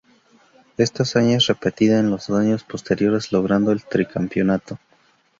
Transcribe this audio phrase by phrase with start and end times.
[0.77, 4.79] Esta hazaña es repetida en los dos años posteriores, logrando el tricampeonato.